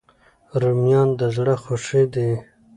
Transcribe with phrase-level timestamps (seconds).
[0.61, 2.29] رومیان د زړه خوښي دي